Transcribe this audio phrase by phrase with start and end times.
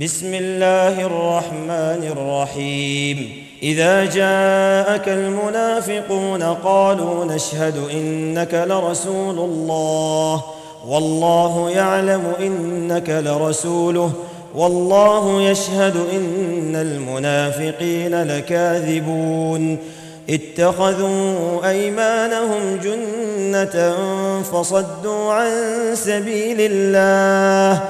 [0.00, 3.30] بسم الله الرحمن الرحيم
[3.62, 10.42] اذا جاءك المنافقون قالوا نشهد انك لرسول الله
[10.88, 14.10] والله يعلم انك لرسوله
[14.54, 19.76] والله يشهد ان المنافقين لكاذبون
[20.30, 23.92] اتخذوا ايمانهم جنه
[24.52, 25.50] فصدوا عن
[25.94, 27.82] سبيل الله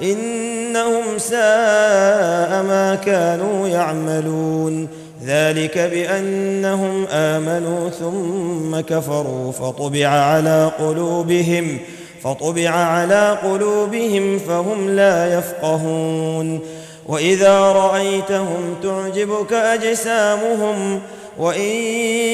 [0.00, 4.88] إنهم ساء ما كانوا يعملون
[5.26, 11.78] ذلك بأنهم آمنوا ثم كفروا فطبع على قلوبهم
[12.22, 16.58] فطبع على قلوبهم فهم لا يفقهون
[17.08, 21.00] وإذا رأيتهم تعجبك أجسامهم
[21.38, 21.76] وإن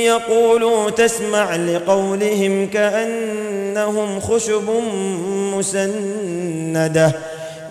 [0.07, 4.65] يقولوا تسمع لقولهم كأنهم خشب
[5.31, 7.13] مسنده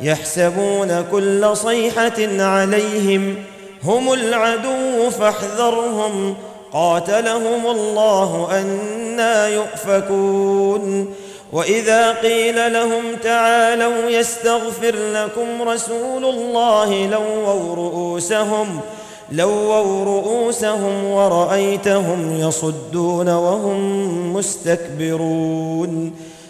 [0.01, 3.35] يحسبون كل صيحة عليهم
[3.83, 6.35] هم العدو فاحذرهم
[6.73, 11.13] قاتلهم الله أنا يؤفكون
[11.53, 18.79] وإذا قيل لهم تعالوا يستغفر لكم رسول الله لووا رؤوسهم
[19.31, 26.11] لووا رؤوسهم ورأيتهم يصدون وهم مستكبرون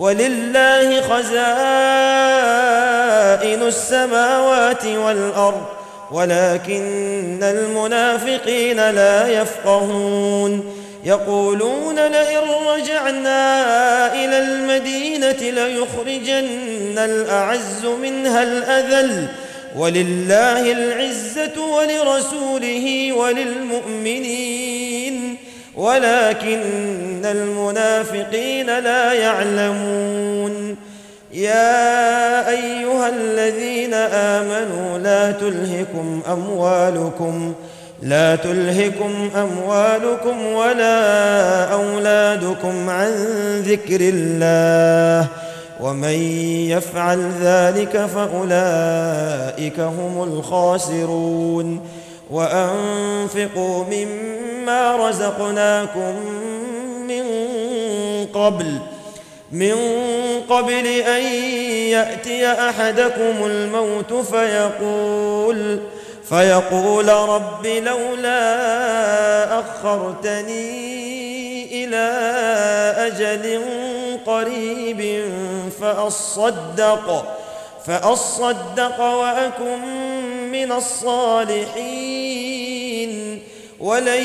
[0.00, 1.42] ولله خزائن
[3.62, 5.64] السماوات والارض
[6.10, 10.64] ولكن المنافقين لا يفقهون
[11.04, 12.38] يقولون لئن
[12.76, 13.42] رجعنا
[14.14, 19.28] الى المدينه ليخرجن الاعز منها الاذل
[19.76, 24.79] ولله العزه ولرسوله وللمؤمنين
[25.76, 30.76] ولكن المنافقين لا يعلمون
[31.32, 37.52] يا ايها الذين امنوا لا تلهكم اموالكم
[38.02, 43.08] لا تلهكم اموالكم ولا اولادكم عن
[43.66, 45.28] ذكر الله
[45.80, 51.80] ومن يفعل ذلك فاولئك هم الخاسرون
[52.30, 56.14] وأنفقوا مما رزقناكم
[57.08, 57.24] من
[58.34, 58.78] قبل
[59.52, 59.74] من
[60.50, 61.22] قبل أن
[61.90, 65.80] يأتي أحدكم الموت فيقول
[66.28, 68.38] فيقول رب لولا
[69.60, 70.64] أخرتني
[71.84, 72.10] إلى
[73.06, 73.60] أجل
[74.26, 75.24] قريب
[75.80, 77.36] فأصدق
[77.86, 79.80] فأصدق وأكن
[80.52, 83.42] من الصالحين
[83.80, 84.22] ولن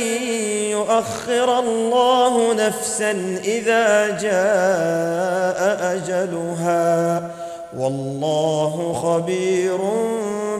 [0.71, 3.11] يؤخر الله نفسا
[3.43, 7.31] اذا جاء اجلها
[7.77, 9.77] والله خبير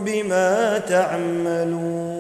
[0.05, 2.14] بما تعملون